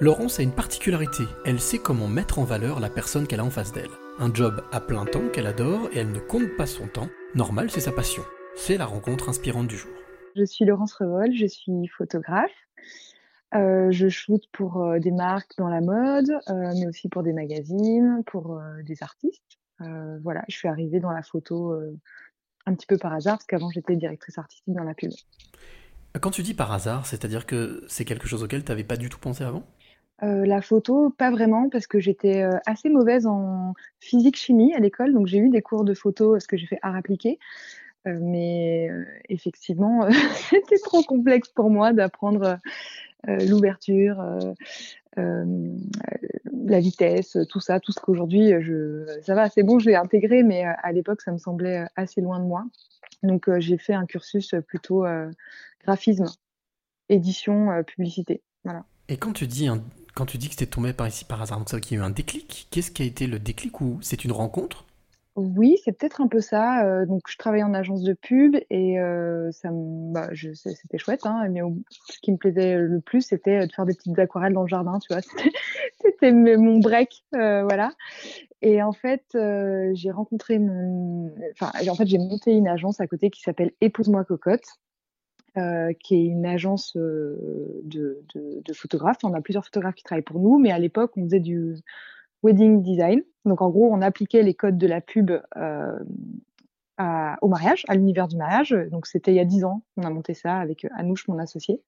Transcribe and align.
Laurence 0.00 0.38
a 0.38 0.44
une 0.44 0.52
particularité, 0.52 1.24
elle 1.44 1.58
sait 1.58 1.80
comment 1.80 2.06
mettre 2.06 2.38
en 2.38 2.44
valeur 2.44 2.78
la 2.78 2.88
personne 2.88 3.26
qu'elle 3.26 3.40
a 3.40 3.44
en 3.44 3.50
face 3.50 3.72
d'elle. 3.72 3.90
Un 4.20 4.32
job 4.32 4.62
à 4.70 4.80
plein 4.80 5.04
temps 5.04 5.28
qu'elle 5.32 5.48
adore 5.48 5.88
et 5.92 5.98
elle 5.98 6.12
ne 6.12 6.20
compte 6.20 6.56
pas 6.56 6.66
son 6.66 6.86
temps. 6.86 7.08
Normal, 7.34 7.68
c'est 7.68 7.80
sa 7.80 7.90
passion. 7.90 8.22
C'est 8.54 8.76
la 8.76 8.86
rencontre 8.86 9.28
inspirante 9.28 9.66
du 9.66 9.76
jour. 9.76 9.90
Je 10.36 10.44
suis 10.44 10.64
Laurence 10.64 10.92
Revol, 10.92 11.32
je 11.34 11.46
suis 11.46 11.88
photographe. 11.88 12.52
Euh, 13.56 13.90
je 13.90 14.08
shoote 14.08 14.44
pour 14.52 14.84
euh, 14.84 15.00
des 15.00 15.10
marques 15.10 15.56
dans 15.58 15.68
la 15.68 15.80
mode, 15.80 16.30
euh, 16.30 16.72
mais 16.78 16.86
aussi 16.86 17.08
pour 17.08 17.24
des 17.24 17.32
magazines, 17.32 18.22
pour 18.24 18.60
des 18.84 19.02
artistes. 19.02 19.58
Voilà, 20.22 20.44
je 20.48 20.56
suis 20.56 20.68
arrivée 20.68 21.00
dans 21.00 21.10
la 21.10 21.22
photo 21.22 21.74
un 22.66 22.74
petit 22.74 22.86
peu 22.86 22.98
par 22.98 23.12
hasard, 23.12 23.38
parce 23.38 23.46
qu'avant 23.46 23.70
j'étais 23.70 23.96
directrice 23.96 24.38
artistique 24.38 24.74
dans 24.74 24.84
la 24.84 24.94
pub. 24.94 25.10
Quand 26.20 26.30
tu 26.30 26.42
dis 26.42 26.54
par 26.54 26.72
hasard, 26.72 27.06
c'est-à-dire 27.06 27.46
que 27.46 27.84
c'est 27.88 28.04
quelque 28.04 28.26
chose 28.26 28.42
auquel 28.42 28.64
tu 28.64 28.70
n'avais 28.70 28.84
pas 28.84 28.96
du 28.96 29.08
tout 29.08 29.18
pensé 29.18 29.44
avant? 29.44 29.64
Euh, 30.24 30.44
la 30.44 30.60
photo, 30.60 31.10
pas 31.10 31.30
vraiment, 31.30 31.68
parce 31.68 31.86
que 31.86 32.00
j'étais 32.00 32.42
euh, 32.42 32.58
assez 32.66 32.88
mauvaise 32.88 33.26
en 33.26 33.74
physique-chimie 34.00 34.74
à 34.74 34.80
l'école, 34.80 35.12
donc 35.12 35.28
j'ai 35.28 35.38
eu 35.38 35.48
des 35.48 35.62
cours 35.62 35.84
de 35.84 35.94
photo, 35.94 36.32
parce 36.32 36.46
que 36.46 36.56
j'ai 36.56 36.66
fait 36.66 36.78
art 36.82 36.96
appliqué. 36.96 37.38
Euh, 38.06 38.18
mais 38.20 38.90
effectivement, 39.28 40.08
c'était 40.50 40.78
trop 40.78 41.02
complexe 41.02 41.48
pour 41.48 41.70
moi 41.70 41.92
d'apprendre 41.92 42.58
l'ouverture, 43.26 44.24
la 45.16 46.80
vitesse, 46.80 47.36
tout 47.48 47.58
ça, 47.58 47.80
tout 47.80 47.90
ce 47.90 47.98
qu'aujourd'hui, 47.98 48.52
ça 49.22 49.34
va, 49.34 49.50
c'est 49.50 49.64
bon, 49.64 49.80
je 49.80 49.88
l'ai 49.90 49.96
intégré, 49.96 50.44
mais 50.44 50.62
à 50.64 50.92
l'époque, 50.92 51.20
ça 51.20 51.32
me 51.32 51.38
semblait 51.38 51.84
assez 51.96 52.20
loin 52.20 52.38
de 52.38 52.44
moi. 52.44 52.64
Donc 53.24 53.50
j'ai 53.58 53.76
fait 53.76 53.92
un 53.92 54.06
cursus 54.06 54.54
plutôt 54.68 55.04
graphisme, 55.84 56.26
édition, 57.08 57.82
publicité. 57.84 58.40
Voilà. 58.62 58.84
Et 59.08 59.16
quand 59.16 59.32
tu 59.32 59.48
dis 59.48 59.66
un, 59.66 59.82
quand 60.18 60.26
tu 60.26 60.36
dis 60.36 60.48
que 60.48 60.54
c'était 60.54 60.66
tombé 60.66 60.92
par 60.92 61.06
ici 61.06 61.24
par 61.24 61.40
hasard, 61.40 61.58
donc 61.58 61.68
ça 61.68 61.78
qu'il 61.78 61.96
y 61.96 62.00
a 62.00 62.02
eu 62.02 62.06
un 62.06 62.10
déclic, 62.10 62.66
qu'est-ce 62.72 62.90
qui 62.90 63.02
a 63.02 63.06
été 63.06 63.28
le 63.28 63.38
déclic 63.38 63.80
ou 63.80 63.98
c'est 64.02 64.24
une 64.24 64.32
rencontre? 64.32 64.84
Oui, 65.36 65.76
c'est 65.84 65.92
peut-être 65.92 66.20
un 66.20 66.26
peu 66.26 66.40
ça. 66.40 66.84
Euh, 66.84 67.06
donc 67.06 67.22
je 67.28 67.36
travaillais 67.38 67.62
en 67.62 67.72
agence 67.72 68.02
de 68.02 68.14
pub 68.14 68.56
et 68.70 68.98
euh, 68.98 69.52
bah, 69.62 70.30
c'était 70.34 70.98
chouette, 70.98 71.24
hein, 71.24 71.46
mais 71.48 71.60
ce 72.10 72.18
qui 72.20 72.32
me 72.32 72.36
plaisait 72.36 72.76
le 72.76 73.00
plus, 73.00 73.20
c'était 73.20 73.64
de 73.64 73.72
faire 73.72 73.86
des 73.86 73.94
petites 73.94 74.18
aquarelles 74.18 74.54
dans 74.54 74.62
le 74.62 74.68
jardin, 74.68 74.98
tu 74.98 75.12
vois. 75.12 75.22
C'était 76.02 76.32
mon 76.32 76.80
break, 76.80 77.24
euh, 77.36 77.62
voilà. 77.62 77.92
Et 78.60 78.82
en 78.82 78.92
fait, 78.92 79.22
j'ai 79.92 80.10
rencontré 80.10 80.58
mon, 80.58 81.32
enfin, 81.52 81.70
en 81.88 81.94
fait, 81.94 82.06
j'ai 82.06 82.18
monté 82.18 82.52
une 82.54 82.66
agence 82.66 83.00
à 83.00 83.06
côté 83.06 83.30
qui 83.30 83.40
s'appelle 83.40 83.70
Épouse-moi 83.80 84.24
cocotte. 84.24 84.80
Euh, 85.58 85.92
qui 85.92 86.14
est 86.14 86.24
une 86.24 86.46
agence 86.46 86.96
euh, 86.96 87.36
de, 87.82 88.22
photographes. 88.72 89.18
On 89.24 89.34
a 89.34 89.40
plusieurs 89.40 89.64
photographes 89.64 89.94
qui 89.94 90.04
travaillent 90.04 90.22
pour 90.22 90.38
nous, 90.38 90.58
mais 90.58 90.70
à 90.70 90.78
l'époque, 90.78 91.12
on 91.16 91.24
faisait 91.24 91.40
du 91.40 91.76
wedding 92.42 92.82
design. 92.82 93.22
Donc, 93.44 93.60
en 93.60 93.70
gros, 93.70 93.92
on 93.92 94.00
appliquait 94.00 94.42
les 94.42 94.54
codes 94.54 94.78
de 94.78 94.86
la 94.86 95.00
pub 95.00 95.32
euh, 95.56 95.98
au 97.40 97.48
mariage, 97.48 97.84
à 97.88 97.94
l'univers 97.94 98.28
du 98.28 98.36
mariage. 98.36 98.76
Donc, 98.90 99.06
c'était 99.06 99.32
il 99.32 99.36
y 99.36 99.40
a 99.40 99.44
dix 99.44 99.64
ans 99.64 99.82
qu'on 99.96 100.02
a 100.02 100.10
monté 100.10 100.34
ça 100.34 100.58
avec 100.58 100.86
Anouche, 100.96 101.26
mon 101.28 101.38
associé. 101.38 101.82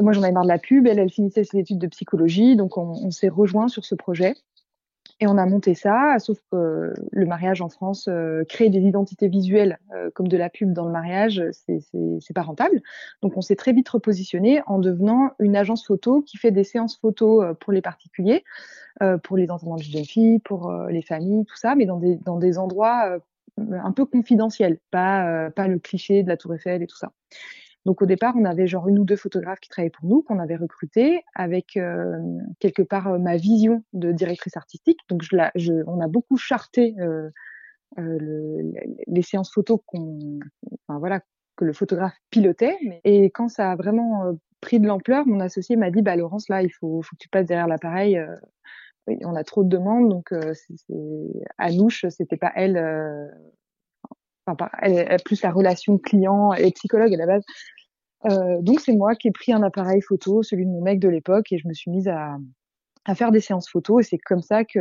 Moi, 0.00 0.12
j'en 0.12 0.22
avais 0.22 0.32
marre 0.32 0.44
de 0.44 0.48
la 0.48 0.58
pub. 0.58 0.86
Elle, 0.86 0.98
elle 0.98 1.10
finissait 1.10 1.44
ses 1.44 1.58
études 1.58 1.78
de 1.78 1.88
psychologie. 1.88 2.56
Donc, 2.56 2.78
on, 2.78 2.92
on 3.04 3.10
s'est 3.10 3.28
rejoint 3.28 3.68
sur 3.68 3.84
ce 3.84 3.94
projet. 3.94 4.34
Et 5.22 5.26
on 5.28 5.38
a 5.38 5.46
monté 5.46 5.76
ça, 5.76 6.16
sauf 6.18 6.40
que 6.50 6.92
le 7.12 7.26
mariage 7.26 7.62
en 7.62 7.68
France, 7.68 8.08
euh, 8.08 8.42
créer 8.42 8.70
des 8.70 8.80
identités 8.80 9.28
visuelles 9.28 9.78
euh, 9.94 10.10
comme 10.10 10.26
de 10.26 10.36
la 10.36 10.50
pub 10.50 10.72
dans 10.72 10.84
le 10.84 10.90
mariage, 10.90 11.40
c'est 11.52 12.34
pas 12.34 12.42
rentable. 12.42 12.82
Donc 13.22 13.36
on 13.36 13.40
s'est 13.40 13.54
très 13.54 13.72
vite 13.72 13.88
repositionné 13.88 14.62
en 14.66 14.80
devenant 14.80 15.30
une 15.38 15.54
agence 15.54 15.86
photo 15.86 16.22
qui 16.22 16.38
fait 16.38 16.50
des 16.50 16.64
séances 16.64 16.98
photos 16.98 17.44
euh, 17.44 17.54
pour 17.54 17.72
les 17.72 17.82
particuliers, 17.82 18.42
pour 19.22 19.36
les 19.36 19.48
enterrements 19.50 19.76
de 19.76 19.82
jeunes 19.82 20.04
filles, 20.04 20.40
pour 20.40 20.72
les 20.90 21.02
familles, 21.02 21.44
tout 21.44 21.56
ça, 21.56 21.74
mais 21.74 21.86
dans 21.86 21.98
des, 21.98 22.58
endroits 22.58 23.18
un 23.56 23.92
peu 23.92 24.04
confidentiels, 24.04 24.78
pas 24.90 25.48
le 25.56 25.78
cliché 25.78 26.22
de 26.22 26.28
la 26.28 26.36
Tour 26.36 26.54
Eiffel 26.54 26.82
et 26.82 26.86
tout 26.86 26.98
ça. 26.98 27.10
Donc 27.84 28.00
au 28.00 28.06
départ, 28.06 28.34
on 28.36 28.44
avait 28.44 28.66
genre 28.66 28.88
une 28.88 28.98
ou 28.98 29.04
deux 29.04 29.16
photographes 29.16 29.60
qui 29.60 29.68
travaillaient 29.68 29.90
pour 29.90 30.08
nous, 30.08 30.22
qu'on 30.22 30.38
avait 30.38 30.56
recrutés, 30.56 31.22
avec 31.34 31.76
euh, 31.76 32.18
quelque 32.60 32.82
part 32.82 33.08
euh, 33.08 33.18
ma 33.18 33.36
vision 33.36 33.82
de 33.92 34.12
directrice 34.12 34.56
artistique. 34.56 35.00
Donc 35.08 35.22
je, 35.22 35.34
la, 35.34 35.50
je 35.56 35.72
on 35.86 36.00
a 36.00 36.08
beaucoup 36.08 36.36
charté 36.36 36.94
euh, 37.00 37.28
euh 37.98 38.18
le, 38.20 38.72
les 39.06 39.22
séances 39.22 39.52
photos 39.52 39.80
enfin, 39.92 40.98
voilà, 40.98 41.20
que 41.56 41.64
le 41.64 41.72
photographe 41.72 42.16
pilotait. 42.30 42.78
Et 43.04 43.30
quand 43.30 43.48
ça 43.48 43.72
a 43.72 43.76
vraiment 43.76 44.26
euh, 44.26 44.32
pris 44.60 44.78
de 44.78 44.86
l'ampleur, 44.86 45.26
mon 45.26 45.40
associé 45.40 45.74
m'a 45.76 45.90
dit, 45.90 46.02
bah 46.02 46.14
Laurence, 46.14 46.48
là, 46.48 46.62
il 46.62 46.70
faut, 46.70 47.02
faut 47.02 47.16
que 47.16 47.22
tu 47.22 47.28
passes 47.28 47.46
derrière 47.46 47.66
l'appareil. 47.66 48.20
on 49.08 49.34
a 49.34 49.42
trop 49.42 49.64
de 49.64 49.68
demandes, 49.68 50.08
donc 50.08 50.32
c'est, 50.54 50.94
Anouche, 51.58 52.06
c'était 52.10 52.36
pas 52.36 52.52
elle 52.54 52.76
enfin, 54.46 54.68
elle, 54.80 55.16
plus 55.24 55.42
la 55.42 55.50
relation 55.50 55.98
client 55.98 56.52
et 56.52 56.70
psychologue 56.72 57.12
à 57.14 57.16
la 57.16 57.26
base. 57.26 57.42
Euh, 58.26 58.60
donc 58.60 58.80
c'est 58.80 58.94
moi 58.94 59.14
qui 59.14 59.28
ai 59.28 59.32
pris 59.32 59.52
un 59.52 59.62
appareil 59.62 60.00
photo, 60.00 60.42
celui 60.42 60.64
de 60.64 60.70
mon 60.70 60.82
mec 60.82 61.00
de 61.00 61.08
l'époque, 61.08 61.52
et 61.52 61.58
je 61.58 61.66
me 61.66 61.74
suis 61.74 61.90
mise 61.90 62.08
à, 62.08 62.36
à 63.04 63.14
faire 63.14 63.32
des 63.32 63.40
séances 63.40 63.68
photo. 63.68 64.00
Et 64.00 64.02
c'est 64.04 64.18
comme 64.18 64.42
ça 64.42 64.64
que 64.64 64.78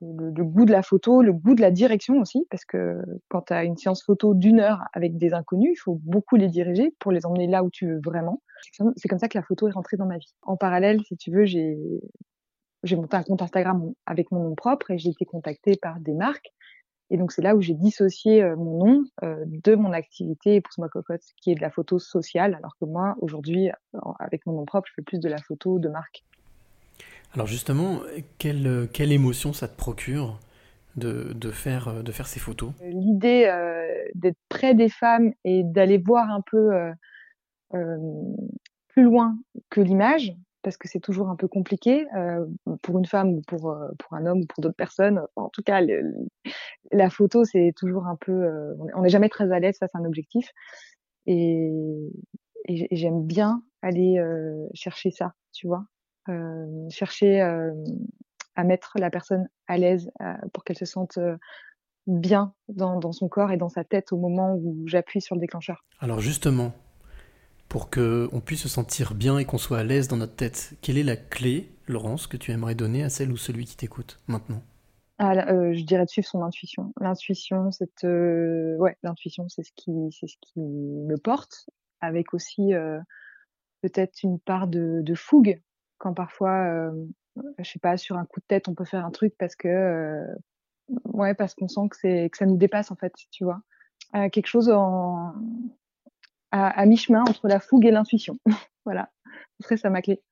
le, 0.00 0.30
le, 0.30 0.44
goût 0.44 0.64
de 0.64 0.72
la 0.72 0.82
photo, 0.82 1.22
le 1.22 1.32
goût 1.32 1.54
de 1.54 1.60
la 1.60 1.70
direction 1.70 2.18
aussi, 2.20 2.46
parce 2.50 2.64
que 2.64 2.96
quand 3.28 3.42
tu 3.42 3.52
as 3.52 3.64
une 3.64 3.76
séance 3.76 4.02
photo 4.02 4.34
d'une 4.34 4.60
heure 4.60 4.80
avec 4.94 5.18
des 5.18 5.34
inconnus, 5.34 5.72
il 5.74 5.80
faut 5.80 6.00
beaucoup 6.04 6.36
les 6.36 6.48
diriger 6.48 6.94
pour 6.98 7.12
les 7.12 7.26
emmener 7.26 7.46
là 7.46 7.64
où 7.64 7.70
tu 7.70 7.86
veux 7.86 8.00
vraiment. 8.02 8.42
C'est 8.96 9.08
comme 9.08 9.18
ça 9.18 9.28
que 9.28 9.36
la 9.36 9.44
photo 9.44 9.68
est 9.68 9.72
rentrée 9.72 9.98
dans 9.98 10.06
ma 10.06 10.16
vie. 10.16 10.34
En 10.42 10.56
parallèle, 10.56 11.02
si 11.06 11.16
tu 11.16 11.30
veux, 11.30 11.44
j'ai 11.44 11.76
j'ai 12.82 12.96
monté 12.96 13.16
un 13.16 13.22
compte 13.22 13.42
Instagram 13.42 13.92
avec 14.06 14.30
mon 14.30 14.42
nom 14.42 14.54
propre 14.54 14.90
et 14.90 14.98
j'ai 14.98 15.10
été 15.10 15.24
contactée 15.24 15.76
par 15.80 15.98
des 16.00 16.12
marques 16.12 16.52
et 17.14 17.16
donc 17.16 17.30
c'est 17.30 17.42
là 17.42 17.54
où 17.54 17.62
j'ai 17.62 17.74
dissocié 17.74 18.42
euh, 18.42 18.56
mon 18.56 18.84
nom 18.84 19.04
euh, 19.22 19.44
de 19.46 19.76
mon 19.76 19.92
activité 19.92 20.60
Pousse 20.60 20.78
ma 20.78 20.88
cocotte, 20.88 21.22
qui 21.40 21.52
est 21.52 21.54
de 21.54 21.60
la 21.60 21.70
photo 21.70 22.00
sociale, 22.00 22.56
alors 22.56 22.76
que 22.80 22.86
moi 22.86 23.14
aujourd'hui, 23.20 23.70
avec 24.18 24.44
mon 24.46 24.54
nom 24.54 24.64
propre, 24.64 24.88
je 24.88 24.94
fais 24.96 25.02
plus 25.02 25.20
de 25.20 25.28
la 25.28 25.38
photo 25.38 25.78
de 25.78 25.88
marque. 25.88 26.24
Alors 27.32 27.46
justement, 27.46 28.00
quelle, 28.38 28.88
quelle 28.92 29.12
émotion 29.12 29.52
ça 29.52 29.68
te 29.68 29.76
procure 29.76 30.40
de, 30.96 31.32
de, 31.34 31.52
faire, 31.52 32.02
de 32.02 32.10
faire 32.10 32.26
ces 32.26 32.40
photos? 32.40 32.72
L'idée 32.82 33.44
euh, 33.46 33.86
d'être 34.16 34.38
près 34.48 34.74
des 34.74 34.88
femmes 34.88 35.32
et 35.44 35.62
d'aller 35.62 35.98
voir 35.98 36.28
un 36.30 36.40
peu 36.40 36.72
euh, 37.74 37.96
plus 38.88 39.04
loin 39.04 39.38
que 39.70 39.80
l'image, 39.80 40.34
parce 40.64 40.76
que 40.76 40.88
c'est 40.88 40.98
toujours 40.98 41.28
un 41.28 41.36
peu 41.36 41.46
compliqué 41.46 42.06
euh, 42.16 42.44
pour 42.82 42.98
une 42.98 43.06
femme 43.06 43.34
ou 43.34 43.42
pour, 43.42 43.70
euh, 43.70 43.88
pour 43.98 44.14
un 44.14 44.26
homme 44.26 44.40
ou 44.40 44.46
pour 44.46 44.62
d'autres 44.62 44.74
personnes. 44.74 45.22
En 45.36 45.50
tout 45.50 45.62
cas, 45.62 45.80
la 46.90 47.10
photo, 47.10 47.44
c'est 47.44 47.72
toujours 47.76 48.06
un 48.06 48.16
peu... 48.16 48.32
Euh, 48.32 48.74
on 48.96 49.02
n'est 49.02 49.10
jamais 49.10 49.28
très 49.28 49.52
à 49.52 49.60
l'aise 49.60 49.76
face 49.78 49.94
à 49.94 49.98
un 49.98 50.04
objectif. 50.04 50.50
Et, 51.26 51.70
j'aime 52.66 53.24
bien 53.24 53.62
aller 53.82 54.18
chercher 54.72 55.10
ça, 55.10 55.34
tu 55.52 55.66
vois. 55.66 55.84
Chercher 56.88 57.42
à 57.42 58.64
mettre 58.64 58.94
la 58.98 59.10
personne 59.10 59.46
à 59.66 59.76
l'aise 59.76 60.10
pour 60.54 60.64
qu'elle 60.64 60.78
se 60.78 60.86
sente 60.86 61.18
bien 62.06 62.54
dans 62.68 63.12
son 63.12 63.28
corps 63.28 63.52
et 63.52 63.58
dans 63.58 63.68
sa 63.68 63.84
tête 63.84 64.12
au 64.12 64.16
moment 64.16 64.54
où 64.54 64.84
j'appuie 64.86 65.20
sur 65.20 65.34
le 65.34 65.42
déclencheur. 65.42 65.84
Alors 66.00 66.20
justement, 66.20 66.72
pour 67.74 67.90
qu'on 67.90 68.40
puisse 68.40 68.62
se 68.62 68.68
sentir 68.68 69.14
bien 69.14 69.36
et 69.36 69.44
qu'on 69.44 69.58
soit 69.58 69.78
à 69.78 69.82
l'aise 69.82 70.06
dans 70.06 70.16
notre 70.16 70.36
tête. 70.36 70.74
Quelle 70.80 70.96
est 70.96 71.02
la 71.02 71.16
clé, 71.16 71.72
Laurence, 71.88 72.28
que 72.28 72.36
tu 72.36 72.52
aimerais 72.52 72.76
donner 72.76 73.02
à 73.02 73.08
celle 73.08 73.32
ou 73.32 73.36
celui 73.36 73.64
qui 73.64 73.76
t'écoute 73.76 74.20
maintenant? 74.28 74.62
Ah, 75.18 75.32
euh, 75.50 75.74
je 75.74 75.82
dirais 75.82 76.04
de 76.04 76.08
suivre 76.08 76.28
son 76.28 76.42
intuition. 76.42 76.92
L'intuition, 77.00 77.72
c'est 77.72 78.04
euh, 78.04 78.76
ouais, 78.76 78.96
l'intuition, 79.02 79.48
c'est 79.48 79.64
ce 79.64 79.72
qui, 79.74 79.90
c'est 80.12 80.28
ce 80.28 80.36
qui 80.40 80.60
me 80.60 81.16
porte, 81.16 81.68
avec 82.00 82.32
aussi 82.32 82.74
euh, 82.74 83.00
peut-être 83.82 84.22
une 84.22 84.38
part 84.38 84.68
de, 84.68 85.00
de, 85.02 85.14
fougue 85.16 85.60
quand 85.98 86.14
parfois, 86.14 86.92
je 87.58 87.68
sais 87.68 87.80
pas, 87.80 87.96
sur 87.96 88.16
un 88.16 88.24
coup 88.24 88.38
de 88.38 88.46
tête, 88.46 88.68
on 88.68 88.74
peut 88.74 88.84
faire 88.84 89.04
un 89.04 89.10
truc 89.10 89.34
parce 89.36 89.56
que, 89.56 90.24
ouais, 91.06 91.34
parce 91.34 91.56
qu'on 91.56 91.66
sent 91.66 91.88
que 91.90 91.96
c'est 91.96 92.30
que 92.30 92.38
ça 92.38 92.46
nous 92.46 92.56
dépasse 92.56 92.92
en 92.92 92.96
fait, 92.96 93.14
tu 93.32 93.42
vois, 93.42 93.62
quelque 94.30 94.46
chose 94.46 94.70
en 94.70 95.34
à, 96.54 96.86
mi-chemin 96.86 97.22
entre 97.22 97.48
la 97.48 97.58
fougue 97.58 97.86
et 97.86 97.90
l'intuition. 97.90 98.36
voilà, 98.84 99.10
ce 99.60 99.64
serait 99.64 99.76
ça 99.76 99.90
ma 99.90 100.02
clé. 100.02 100.22